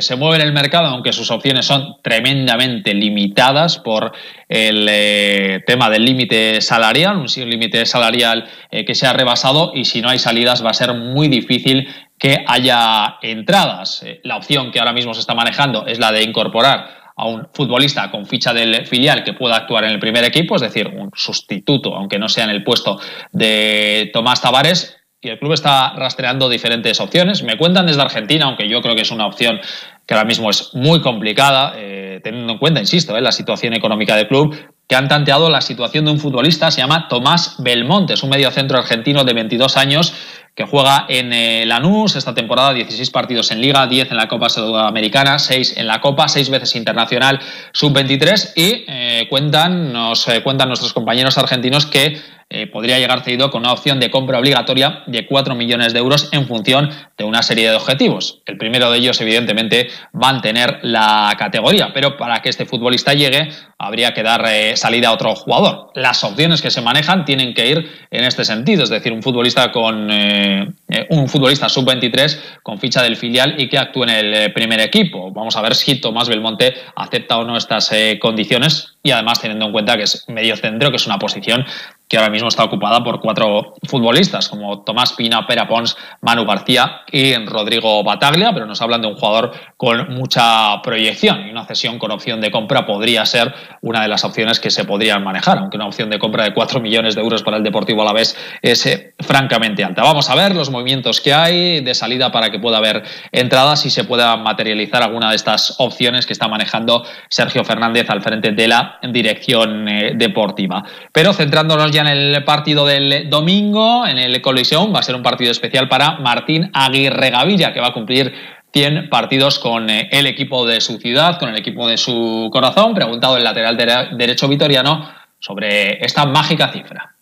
se 0.00 0.16
mueve 0.16 0.36
en 0.36 0.42
el 0.42 0.52
mercado, 0.52 0.86
aunque 0.86 1.12
sus 1.12 1.30
opciones 1.30 1.66
son 1.66 1.96
tremendamente 2.02 2.94
limitadas 2.94 3.78
por 3.78 4.12
el 4.48 4.86
eh, 4.88 5.62
tema 5.66 5.90
del 5.90 6.04
límite 6.04 6.60
salarial, 6.60 7.16
un 7.16 7.26
límite 7.26 7.86
salarial 7.86 8.48
eh, 8.70 8.84
que 8.84 8.94
se 8.94 9.06
ha 9.06 9.12
rebasado 9.12 9.72
y 9.74 9.84
si 9.84 10.00
no 10.00 10.08
hay 10.08 10.18
salidas 10.18 10.64
va 10.64 10.70
a 10.70 10.74
ser 10.74 10.94
muy 10.94 11.28
difícil 11.28 11.88
que 12.18 12.44
haya 12.46 13.16
entradas. 13.22 14.02
Eh, 14.04 14.20
la 14.24 14.36
opción 14.36 14.70
que 14.70 14.78
ahora 14.78 14.92
mismo 14.92 15.14
se 15.14 15.20
está 15.20 15.34
manejando 15.34 15.86
es 15.86 15.98
la 15.98 16.12
de 16.12 16.22
incorporar 16.22 17.04
a 17.16 17.26
un 17.26 17.48
futbolista 17.52 18.10
con 18.10 18.26
ficha 18.26 18.52
del 18.52 18.86
filial 18.86 19.22
que 19.22 19.34
pueda 19.34 19.56
actuar 19.56 19.84
en 19.84 19.90
el 19.90 20.00
primer 20.00 20.24
equipo, 20.24 20.56
es 20.56 20.62
decir, 20.62 20.88
un 20.88 21.10
sustituto, 21.14 21.94
aunque 21.94 22.18
no 22.18 22.28
sea 22.28 22.44
en 22.44 22.50
el 22.50 22.64
puesto 22.64 22.98
de 23.32 24.10
Tomás 24.12 24.40
Tavares, 24.40 24.96
y 25.24 25.28
el 25.30 25.38
club 25.38 25.52
está 25.52 25.94
rastreando 25.94 26.48
diferentes 26.48 27.00
opciones. 27.00 27.42
Me 27.42 27.56
cuentan 27.56 27.86
desde 27.86 28.02
Argentina, 28.02 28.44
aunque 28.46 28.68
yo 28.68 28.80
creo 28.82 28.94
que 28.94 29.02
es 29.02 29.10
una 29.10 29.26
opción 29.26 29.60
que 30.06 30.14
ahora 30.14 30.26
mismo 30.26 30.50
es 30.50 30.74
muy 30.74 31.00
complicada, 31.00 31.72
eh, 31.76 32.20
teniendo 32.22 32.52
en 32.52 32.58
cuenta, 32.58 32.80
insisto, 32.80 33.16
eh, 33.16 33.22
la 33.22 33.32
situación 33.32 33.72
económica 33.72 34.16
del 34.16 34.28
club, 34.28 34.54
que 34.86 34.96
han 34.96 35.08
tanteado 35.08 35.48
la 35.48 35.62
situación 35.62 36.04
de 36.04 36.10
un 36.10 36.18
futbolista, 36.18 36.70
se 36.70 36.82
llama 36.82 37.08
Tomás 37.08 37.56
Belmonte, 37.58 38.12
es 38.14 38.22
un 38.22 38.28
mediocentro 38.28 38.76
argentino 38.78 39.24
de 39.24 39.32
22 39.32 39.78
años 39.78 40.14
que 40.54 40.66
juega 40.66 41.06
en 41.08 41.32
eh, 41.32 41.64
Lanús 41.66 42.16
esta 42.16 42.34
temporada, 42.34 42.74
16 42.74 43.10
partidos 43.10 43.50
en 43.50 43.60
Liga, 43.60 43.86
10 43.86 44.10
en 44.10 44.16
la 44.16 44.28
Copa 44.28 44.48
Sudamericana, 44.48 45.38
6 45.38 45.78
en 45.78 45.86
la 45.86 46.00
Copa, 46.00 46.28
6 46.28 46.50
veces 46.50 46.76
internacional 46.76 47.40
sub-23 47.72 48.52
y 48.54 49.26
cuentan, 49.28 49.92
nos 49.92 50.26
cuentan 50.44 50.68
nuestros 50.68 50.92
compañeros 50.92 51.38
argentinos 51.38 51.86
que 51.86 52.20
eh, 52.56 52.68
podría 52.68 53.00
llegar 53.00 53.24
cedido 53.24 53.50
con 53.50 53.62
una 53.62 53.72
opción 53.72 53.98
de 53.98 54.12
compra 54.12 54.38
obligatoria 54.38 55.02
de 55.06 55.26
4 55.26 55.56
millones 55.56 55.92
de 55.92 55.98
euros 55.98 56.28
en 56.30 56.46
función 56.46 56.88
de 57.18 57.24
una 57.24 57.42
serie 57.42 57.68
de 57.68 57.74
objetivos. 57.74 58.42
El 58.46 58.58
primero 58.58 58.92
de 58.92 58.98
ellos, 58.98 59.20
evidentemente, 59.20 59.88
mantener 60.12 60.78
la 60.82 61.34
categoría, 61.36 61.92
pero 61.92 62.16
para 62.16 62.42
que 62.42 62.50
este 62.50 62.64
futbolista 62.64 63.12
llegue 63.12 63.48
habría 63.76 64.14
que 64.14 64.22
dar 64.22 64.44
eh, 64.46 64.76
salida 64.76 65.08
a 65.08 65.12
otro 65.14 65.34
jugador. 65.34 65.90
Las 65.96 66.22
opciones 66.22 66.62
que 66.62 66.70
se 66.70 66.80
manejan 66.80 67.24
tienen 67.24 67.54
que 67.54 67.66
ir 67.66 67.90
en 68.12 68.22
este 68.22 68.44
sentido, 68.44 68.84
es 68.84 68.88
decir, 68.88 69.12
un 69.12 69.24
futbolista 69.24 69.72
con 69.72 70.08
eh, 70.12 70.72
un 71.08 71.28
futbolista 71.28 71.68
sub-23 71.68 72.38
con 72.62 72.78
ficha 72.78 73.02
del 73.02 73.16
filial 73.16 73.56
y 73.58 73.68
que 73.68 73.78
actúe 73.78 74.04
en 74.04 74.10
el 74.10 74.52
primer 74.52 74.78
equipo. 74.78 75.32
Vamos 75.32 75.56
a 75.56 75.60
ver 75.60 75.74
si 75.74 75.96
Tomás 75.96 76.28
Belmonte 76.28 76.72
acepta 76.94 77.36
o 77.38 77.44
no 77.44 77.56
estas 77.56 77.90
condiciones 78.20 78.94
y 79.02 79.10
además 79.10 79.40
teniendo 79.40 79.66
en 79.66 79.72
cuenta 79.72 79.96
que 79.96 80.04
es 80.04 80.24
medio 80.28 80.56
centro, 80.56 80.90
que 80.90 80.96
es 80.96 81.06
una 81.06 81.18
posición 81.18 81.66
que 82.14 82.18
ahora 82.18 82.30
mismo 82.30 82.46
está 82.46 82.62
ocupada 82.62 83.02
por 83.02 83.18
cuatro 83.18 83.74
futbolistas, 83.88 84.48
como 84.48 84.84
Tomás 84.84 85.14
Pina, 85.14 85.48
Pera 85.48 85.66
Pons, 85.66 85.96
Manu 86.20 86.46
García 86.46 87.00
y 87.10 87.34
Rodrigo 87.44 88.04
Bataglia, 88.04 88.52
pero 88.54 88.66
nos 88.66 88.80
hablan 88.80 89.02
de 89.02 89.08
un 89.08 89.16
jugador 89.16 89.50
con 89.76 90.14
mucha 90.14 90.80
proyección 90.80 91.44
y 91.44 91.50
una 91.50 91.66
cesión 91.66 91.98
con 91.98 92.12
opción 92.12 92.40
de 92.40 92.52
compra 92.52 92.86
podría 92.86 93.26
ser 93.26 93.52
una 93.80 94.02
de 94.02 94.06
las 94.06 94.22
opciones 94.22 94.60
que 94.60 94.70
se 94.70 94.84
podrían 94.84 95.24
manejar, 95.24 95.58
aunque 95.58 95.76
una 95.76 95.88
opción 95.88 96.08
de 96.08 96.20
compra 96.20 96.44
de 96.44 96.54
4 96.54 96.80
millones 96.80 97.16
de 97.16 97.20
euros 97.20 97.42
para 97.42 97.56
el 97.56 97.64
Deportivo 97.64 98.02
a 98.02 98.04
la 98.04 98.12
vez 98.12 98.36
es 98.62 98.86
eh, 98.86 99.14
francamente 99.18 99.82
alta. 99.82 100.04
Vamos 100.04 100.30
a 100.30 100.36
ver 100.36 100.54
los 100.54 100.70
movimientos 100.70 101.20
que 101.20 101.34
hay 101.34 101.80
de 101.80 101.94
salida 101.94 102.30
para 102.30 102.50
que 102.50 102.60
pueda 102.60 102.76
haber 102.76 103.02
entradas 103.32 103.86
y 103.86 103.90
se 103.90 104.04
pueda 104.04 104.36
materializar 104.36 105.02
alguna 105.02 105.30
de 105.30 105.34
estas 105.34 105.74
opciones 105.78 106.26
que 106.26 106.32
está 106.32 106.46
manejando 106.46 107.04
Sergio 107.28 107.64
Fernández 107.64 108.08
al 108.08 108.22
frente 108.22 108.52
de 108.52 108.68
la 108.68 109.00
dirección 109.02 109.88
eh, 109.88 110.12
deportiva. 110.14 110.84
Pero 111.12 111.32
centrándonos 111.32 111.90
ya 111.90 112.03
en 112.06 112.34
el 112.34 112.44
partido 112.44 112.86
del 112.86 113.28
domingo, 113.30 114.06
en 114.06 114.18
el 114.18 114.40
Colisión, 114.40 114.92
va 114.94 115.00
a 115.00 115.02
ser 115.02 115.14
un 115.14 115.22
partido 115.22 115.50
especial 115.50 115.88
para 115.88 116.18
Martín 116.18 116.70
Aguirre 116.72 117.30
Gavilla, 117.30 117.72
que 117.72 117.80
va 117.80 117.88
a 117.88 117.92
cumplir 117.92 118.32
100 118.74 119.08
partidos 119.08 119.60
con 119.60 119.88
eh, 119.88 120.08
el 120.10 120.26
equipo 120.26 120.66
de 120.66 120.80
su 120.80 120.98
ciudad, 120.98 121.38
con 121.38 121.48
el 121.48 121.56
equipo 121.56 121.86
de 121.86 121.96
su 121.96 122.50
corazón. 122.52 122.92
Preguntado 122.92 123.36
el 123.36 123.44
lateral 123.44 123.76
derecho 124.18 124.48
vitoriano 124.48 125.08
sobre 125.38 126.04
esta 126.04 126.26
mágica 126.26 126.72
cifra. 126.72 127.14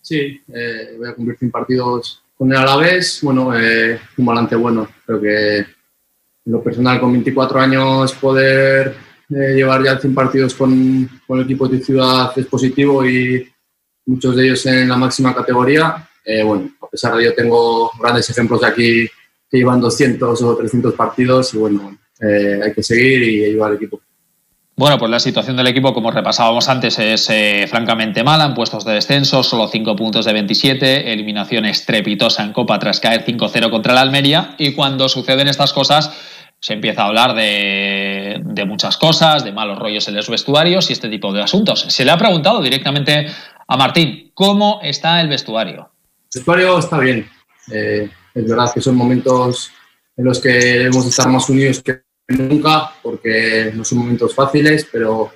Sí, 0.00 0.40
eh, 0.48 0.94
voy 0.96 1.08
a 1.08 1.14
cumplir 1.14 1.36
100 1.38 1.50
partidos 1.50 2.22
con 2.38 2.50
el 2.50 2.58
Alavés. 2.58 3.20
Bueno, 3.22 3.54
eh, 3.54 4.00
un 4.16 4.24
balance 4.24 4.56
bueno. 4.56 4.88
Creo 5.04 5.20
que 5.20 5.58
en 5.58 5.66
lo 6.52 6.62
personal, 6.62 6.98
con 6.98 7.12
24 7.12 7.60
años, 7.60 8.12
poder 8.14 8.96
llevar 9.28 9.84
ya 9.84 9.98
100 9.98 10.14
partidos 10.14 10.54
con, 10.54 11.08
con, 11.26 11.38
el 11.38 11.44
equipo 11.44 11.68
de 11.68 11.80
ciudad 11.80 12.32
es 12.36 12.46
positivo 12.46 13.04
y 13.04 13.46
muchos 14.06 14.36
de 14.36 14.44
ellos 14.44 14.66
en 14.66 14.88
la 14.88 14.96
máxima 14.96 15.34
categoría. 15.34 16.08
bueno, 16.44 16.70
a 16.80 16.86
pesar 16.88 17.14
de 17.14 17.22
ello, 17.22 17.34
tengo 17.34 17.90
grandes 18.00 18.28
ejemplos 18.30 18.60
de 18.60 18.66
aquí 18.66 19.08
que 19.50 19.58
llevan 19.58 19.80
200 19.80 20.42
o 20.42 20.56
300 20.56 20.94
partidos 20.94 21.54
y 21.54 21.58
bueno, 21.58 21.96
eh, 22.20 22.60
hay 22.62 22.72
que 22.72 22.82
seguir 22.82 23.22
y 23.22 23.44
ayudar 23.44 23.70
al 23.70 23.76
equipo. 23.76 24.00
Bueno, 24.76 24.98
pues 24.98 25.08
la 25.08 25.20
situación 25.20 25.56
del 25.56 25.68
equipo, 25.68 25.94
como 25.94 26.10
repasábamos 26.10 26.68
antes, 26.68 26.98
es 26.98 27.30
eh, 27.30 27.66
francamente 27.68 28.24
mala. 28.24 28.46
En 28.46 28.54
puestos 28.54 28.84
de 28.84 28.94
descenso, 28.94 29.44
solo 29.44 29.68
5 29.68 29.94
puntos 29.94 30.24
de 30.24 30.32
27, 30.32 31.12
eliminación 31.12 31.64
estrepitosa 31.64 32.42
en 32.42 32.52
Copa 32.52 32.80
tras 32.80 32.98
caer 32.98 33.24
5-0 33.24 33.70
contra 33.70 33.92
el 33.92 33.98
Almería. 33.98 34.56
Y 34.58 34.72
cuando 34.72 35.08
suceden 35.08 35.46
estas 35.46 35.72
cosas, 35.72 36.10
se 36.58 36.72
empieza 36.72 37.02
a 37.02 37.06
hablar 37.06 37.34
de, 37.34 38.40
de, 38.42 38.64
muchas 38.64 38.96
cosas, 38.96 39.44
de 39.44 39.52
malos 39.52 39.78
rollos 39.78 40.08
en 40.08 40.16
los 40.16 40.28
vestuarios 40.28 40.90
y 40.90 40.94
este 40.94 41.08
tipo 41.08 41.32
de 41.32 41.42
asuntos. 41.42 41.86
Se 41.88 42.04
le 42.04 42.10
ha 42.10 42.18
preguntado 42.18 42.60
directamente 42.60 43.28
a 43.66 43.76
Martín, 43.76 44.30
¿cómo 44.34 44.80
está 44.82 45.20
el 45.20 45.28
vestuario? 45.28 45.90
El 46.34 46.40
vestuario 46.40 46.78
está 46.78 46.98
bien. 46.98 47.28
Eh, 47.72 48.10
es 48.34 48.48
verdad 48.48 48.72
que 48.74 48.80
son 48.80 48.96
momentos 48.96 49.70
en 50.16 50.24
los 50.24 50.40
que 50.40 50.50
debemos 50.50 51.06
estar 51.06 51.28
más 51.28 51.48
unidos 51.48 51.82
que 51.82 52.02
nunca, 52.28 52.92
porque 53.02 53.72
no 53.74 53.84
son 53.84 53.98
momentos 53.98 54.34
fáciles, 54.34 54.88
pero 54.90 55.30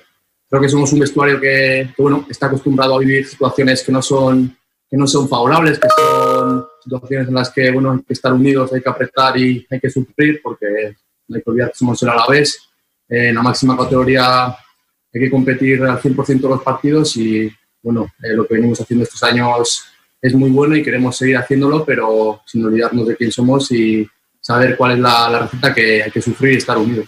creo 0.49 0.61
que 0.61 0.69
somos 0.69 0.91
un 0.93 0.99
vestuario 0.99 1.39
que, 1.39 1.89
bueno, 1.97 2.25
está 2.29 2.47
acostumbrado 2.47 2.95
a 2.95 2.99
vivir 2.99 3.27
situaciones 3.27 3.83
que 3.83 3.91
no 3.91 4.01
son 4.01 4.55
que 4.89 4.97
no 4.97 5.05
son 5.05 5.29
favorables, 5.29 5.77
que 5.77 5.87
son 5.87 6.65
situaciones 6.83 7.27
en 7.27 7.35
las 7.35 7.51
que 7.51 7.69
bueno, 7.69 7.91
hay 7.91 7.99
que 7.99 8.13
estar 8.13 8.33
unidos, 8.33 8.73
hay 8.73 8.81
que 8.81 8.89
apretar 8.89 9.37
y 9.37 9.65
hay 9.69 9.79
que 9.79 9.89
sufrir, 9.89 10.41
porque 10.41 10.95
no 11.27 11.35
hay 11.35 11.43
que 11.43 11.49
olvidar 11.49 11.69
que 11.69 11.77
somos 11.77 12.01
el 12.01 12.09
Alavés. 12.09 12.59
En 13.07 13.35
la 13.35 13.43
máxima 13.43 13.77
categoría 13.77 14.47
hay 14.47 15.21
que 15.21 15.29
competir 15.29 15.83
al 15.83 16.01
100% 16.01 16.41
de 16.41 16.49
los 16.49 16.63
partidos 16.63 17.15
y 17.17 17.51
bueno, 17.81 18.07
eh, 18.23 18.33
lo 18.33 18.45
que 18.45 18.55
venimos 18.55 18.79
haciendo 18.81 19.03
estos 19.03 19.23
años 19.23 19.85
es 20.21 20.33
muy 20.33 20.49
bueno 20.49 20.75
y 20.75 20.83
queremos 20.83 21.17
seguir 21.17 21.37
haciéndolo, 21.37 21.85
pero 21.85 22.41
sin 22.45 22.65
olvidarnos 22.65 23.07
de 23.07 23.15
quién 23.15 23.31
somos 23.31 23.71
y 23.71 24.07
saber 24.39 24.75
cuál 24.77 24.93
es 24.93 24.99
la, 24.99 25.39
receta 25.39 25.73
que 25.73 26.03
hay 26.03 26.11
que 26.11 26.21
sufrir 26.21 26.53
y 26.53 26.57
estar 26.57 26.77
unidos. 26.77 27.07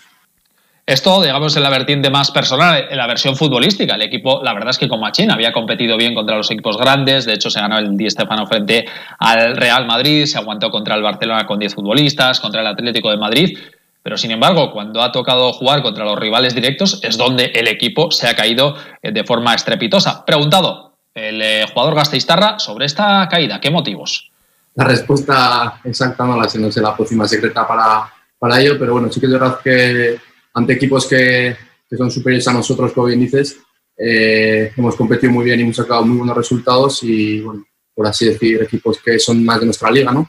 Esto, 0.86 1.22
digamos, 1.22 1.56
en 1.56 1.64
la 1.64 1.70
vertiente 1.70 2.10
más 2.10 2.32
personal, 2.32 2.88
en 2.90 2.98
la 2.98 3.08
versión 3.08 3.36
futbolística. 3.36 3.96
El 3.96 4.02
equipo, 4.02 4.42
la 4.44 4.54
verdad 4.54 4.72
es 4.72 4.78
que 4.78 4.90
como 4.90 5.04
Machín 5.04 5.32
había 5.32 5.54
competido 5.54 5.96
bien 5.96 6.14
contra 6.14 6.36
los 6.36 6.50
equipos 6.52 6.78
grandes. 6.78 7.26
De 7.26 7.34
hecho, 7.34 7.50
se 7.50 7.62
ganó 7.62 7.78
el 7.78 7.96
Di 7.96 8.10
Stefano 8.10 8.46
frente 8.48 8.86
al 9.20 9.56
Real 9.56 9.86
Madrid, 9.86 10.26
se 10.26 10.38
aguantó 10.38 10.72
contra 10.72 10.96
el 10.96 11.04
Barcelona 11.04 11.46
con 11.46 11.60
10 11.60 11.76
futbolistas, 11.76 12.40
contra 12.40 12.62
el 12.62 12.68
Atlético 12.68 13.12
de 13.12 13.18
Madrid. 13.18 13.58
Pero 14.04 14.18
sin 14.18 14.32
embargo, 14.32 14.72
cuando 14.72 15.02
ha 15.02 15.12
tocado 15.12 15.54
jugar 15.54 15.84
contra 15.84 16.06
los 16.06 16.18
rivales 16.18 16.56
directos, 16.56 17.00
es 17.04 17.18
donde 17.18 17.46
el 17.54 17.68
equipo 17.68 18.12
se 18.12 18.28
ha 18.28 18.36
caído 18.36 18.76
eh, 19.02 19.12
de 19.12 19.24
forma 19.24 19.54
estrepitosa. 19.54 20.26
Preguntado, 20.26 20.98
el 21.14 21.42
eh, 21.42 21.66
jugador 21.72 21.96
Gasteiztarra 21.96 22.58
sobre 22.60 22.86
esta 22.86 23.28
caída. 23.30 23.60
¿Qué 23.62 23.70
motivos? 23.70 24.32
La 24.76 24.86
respuesta 24.86 25.82
exacta 25.84 26.26
no 26.26 26.40
la 26.40 26.48
sé, 26.48 26.58
no 26.58 26.72
sé 26.72 26.82
la 26.82 26.96
próxima 26.96 27.28
secreta 27.28 27.68
para, 27.68 28.12
para 28.40 28.60
ello, 28.60 28.78
pero 28.80 28.94
bueno, 28.94 29.12
sí 29.12 29.20
que 29.20 29.26
es 29.26 29.32
verdad 29.32 29.60
que 29.64 30.18
ante 30.54 30.74
equipos 30.74 31.08
que, 31.08 31.56
que 31.90 31.98
son 31.98 32.10
superiores 32.10 32.48
a 32.48 32.54
nosotros, 32.54 32.94
como 32.94 33.08
bien 33.08 33.20
dices, 33.20 33.60
eh, 33.98 34.72
hemos 34.76 34.96
competido 34.96 35.32
muy 35.32 35.46
bien 35.46 35.60
y 35.60 35.64
hemos 35.64 35.76
sacado 35.76 36.04
muy 36.06 36.18
buenos 36.18 36.36
resultados 36.36 37.04
y, 37.04 37.42
bueno, 37.42 37.66
por 37.94 38.08
así 38.08 38.26
decir, 38.26 38.64
equipos 38.64 39.00
que 39.04 39.20
son 39.20 39.44
más 39.44 39.60
de 39.60 39.66
nuestra 39.66 39.92
liga, 39.92 40.12
¿no? 40.12 40.28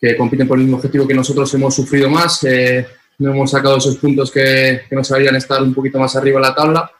que 0.00 0.16
compiten 0.16 0.48
por 0.48 0.56
el 0.56 0.64
mismo 0.64 0.78
objetivo 0.78 1.06
que 1.06 1.12
nosotros 1.12 1.52
hemos 1.52 1.74
sufrido 1.74 2.08
más, 2.08 2.42
eh, 2.44 2.86
no 3.20 3.32
hemos 3.32 3.50
sacado 3.50 3.76
esos 3.76 3.96
puntos 3.96 4.30
que, 4.30 4.82
nos 4.90 5.12
harían 5.12 5.36
estar 5.36 5.62
un 5.62 5.74
poquito 5.74 5.98
más 5.98 6.16
arriba 6.16 6.38
en 6.38 6.42
la 6.42 6.54
tabla, 6.54 6.90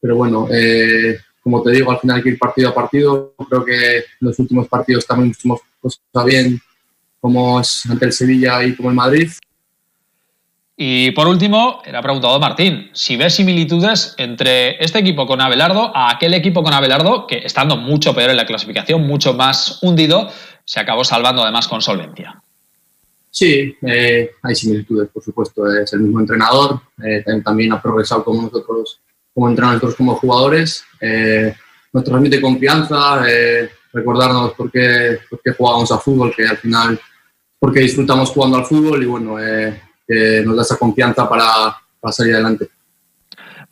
pero 0.00 0.16
bueno, 0.16 0.46
eh, 0.50 1.18
como 1.42 1.62
te 1.62 1.72
digo, 1.72 1.90
al 1.90 1.98
final 1.98 2.16
hay 2.16 2.22
que 2.22 2.28
ir 2.30 2.38
partido 2.38 2.68
a 2.68 2.74
partido. 2.74 3.34
Creo 3.48 3.64
que 3.64 4.04
los 4.20 4.38
últimos 4.38 4.68
partidos 4.68 5.06
también 5.06 5.30
hicimos 5.30 5.60
cosas 5.80 6.00
bien, 6.24 6.60
como 7.20 7.60
es 7.60 7.84
ante 7.86 8.06
el 8.06 8.12
Sevilla 8.12 8.62
y 8.62 8.76
como 8.76 8.88
el 8.90 8.94
Madrid. 8.94 9.30
Y 10.76 11.10
por 11.10 11.26
último, 11.26 11.82
era 11.84 12.02
preguntado 12.02 12.38
Martín, 12.38 12.90
si 12.92 13.16
ves 13.16 13.34
similitudes 13.34 14.14
entre 14.16 14.82
este 14.82 15.00
equipo 15.00 15.26
con 15.26 15.40
Abelardo 15.40 15.90
a 15.94 16.12
aquel 16.12 16.34
equipo 16.34 16.62
con 16.62 16.72
Abelardo, 16.72 17.26
que 17.26 17.38
estando 17.38 17.76
mucho 17.76 18.14
peor 18.14 18.30
en 18.30 18.36
la 18.36 18.46
clasificación, 18.46 19.06
mucho 19.06 19.34
más 19.34 19.80
hundido, 19.82 20.30
se 20.64 20.80
acabó 20.80 21.02
salvando 21.04 21.42
además 21.42 21.66
con 21.66 21.82
solvencia. 21.82 22.43
Sí, 23.34 23.76
eh, 23.82 24.30
hay 24.42 24.54
similitudes, 24.54 25.08
por 25.12 25.20
supuesto. 25.20 25.66
Es 25.66 25.92
el 25.92 26.02
mismo 26.02 26.20
entrenador, 26.20 26.80
eh, 27.02 27.24
también 27.44 27.72
ha 27.72 27.82
progresado 27.82 28.22
como 28.22 28.42
nosotros 28.42 29.00
como 29.34 29.48
entrenadores, 29.48 29.96
como 29.96 30.14
jugadores. 30.14 30.84
Eh, 31.00 31.52
nos 31.92 32.04
transmite 32.04 32.40
confianza, 32.40 33.28
eh, 33.28 33.68
recordarnos 33.92 34.52
por 34.52 34.70
qué, 34.70 35.18
por 35.28 35.40
qué 35.42 35.50
jugamos 35.50 35.90
a 35.90 35.98
fútbol, 35.98 36.32
que 36.32 36.46
al 36.46 36.58
final, 36.58 37.00
porque 37.58 37.80
disfrutamos 37.80 38.30
jugando 38.30 38.58
al 38.58 38.66
fútbol 38.66 39.02
y 39.02 39.06
bueno, 39.06 39.36
nos 39.36 40.56
da 40.56 40.62
esa 40.62 40.76
confianza 40.76 41.28
para, 41.28 41.76
para 41.98 42.12
salir 42.12 42.34
adelante. 42.34 42.68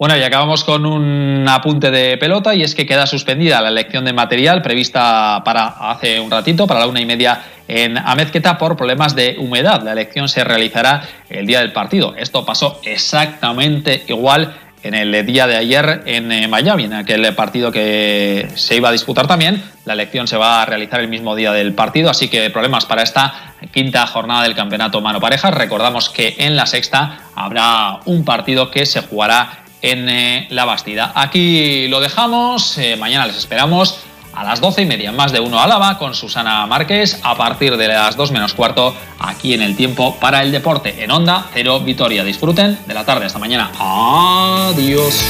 Bueno, 0.02 0.16
y 0.16 0.22
acabamos 0.24 0.64
con 0.64 0.84
un 0.84 1.46
apunte 1.48 1.92
de 1.92 2.16
pelota 2.18 2.56
y 2.56 2.64
es 2.64 2.74
que 2.74 2.86
queda 2.86 3.06
suspendida 3.06 3.60
la 3.60 3.68
elección 3.68 4.04
de 4.04 4.12
material 4.12 4.60
prevista 4.60 5.42
para 5.44 5.68
hace 5.78 6.18
un 6.18 6.28
ratito, 6.28 6.66
para 6.66 6.80
la 6.80 6.88
una 6.88 7.00
y 7.00 7.06
media 7.06 7.40
en 7.68 7.96
Amezqueta 7.96 8.58
por 8.58 8.76
problemas 8.76 9.14
de 9.14 9.36
humedad. 9.38 9.80
La 9.84 9.92
elección 9.92 10.28
se 10.28 10.42
realizará 10.42 11.04
el 11.30 11.46
día 11.46 11.60
del 11.60 11.72
partido. 11.72 12.16
Esto 12.16 12.44
pasó 12.44 12.80
exactamente 12.82 14.02
igual 14.08 14.56
en 14.82 14.94
el 14.94 15.24
día 15.24 15.46
de 15.46 15.56
ayer 15.56 16.02
en 16.06 16.32
eh, 16.32 16.48
Miami, 16.48 16.82
en 16.82 16.94
aquel 16.94 17.32
partido 17.36 17.70
que 17.70 18.48
se 18.56 18.74
iba 18.74 18.88
a 18.88 18.92
disputar 18.92 19.28
también. 19.28 19.62
La 19.84 19.92
elección 19.92 20.26
se 20.26 20.36
va 20.36 20.62
a 20.62 20.66
realizar 20.66 20.98
el 20.98 21.06
mismo 21.06 21.36
día 21.36 21.52
del 21.52 21.74
partido, 21.74 22.10
así 22.10 22.26
que 22.26 22.50
problemas 22.50 22.86
para 22.86 23.02
esta 23.02 23.54
quinta 23.72 24.04
jornada 24.08 24.42
del 24.42 24.56
campeonato 24.56 25.00
mano 25.00 25.20
parejas. 25.20 25.54
Recordamos 25.54 26.10
que 26.10 26.34
en 26.38 26.56
la 26.56 26.66
sexta 26.66 27.20
habrá 27.36 28.00
un 28.06 28.24
partido 28.24 28.68
que 28.72 28.84
se 28.84 29.00
jugará 29.02 29.61
en 29.82 30.08
eh, 30.08 30.46
la 30.50 30.64
Bastida. 30.64 31.12
Aquí 31.14 31.88
lo 31.88 32.00
dejamos, 32.00 32.78
eh, 32.78 32.96
mañana 32.96 33.26
les 33.26 33.36
esperamos 33.36 33.98
a 34.32 34.44
las 34.44 34.60
doce 34.60 34.82
y 34.82 34.86
media, 34.86 35.12
más 35.12 35.32
de 35.32 35.40
uno 35.40 35.60
Álava 35.60 35.98
con 35.98 36.14
Susana 36.14 36.66
Márquez, 36.66 37.20
a 37.22 37.36
partir 37.36 37.76
de 37.76 37.88
las 37.88 38.16
dos 38.16 38.30
menos 38.30 38.54
cuarto, 38.54 38.94
aquí 39.18 39.52
en 39.52 39.60
el 39.62 39.76
tiempo 39.76 40.16
para 40.18 40.42
el 40.42 40.52
deporte, 40.52 41.04
en 41.04 41.10
Onda 41.10 41.48
Cero 41.52 41.80
Vitoria. 41.80 42.24
Disfruten 42.24 42.78
de 42.86 42.94
la 42.94 43.04
tarde, 43.04 43.26
hasta 43.26 43.38
mañana. 43.38 43.70
Adiós. 43.78 45.22